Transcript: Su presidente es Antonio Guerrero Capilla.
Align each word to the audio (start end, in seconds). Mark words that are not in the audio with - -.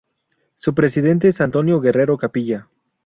Su 0.55 0.73
presidente 0.73 1.27
es 1.27 1.41
Antonio 1.41 1.79
Guerrero 1.79 2.17
Capilla. 2.17 2.67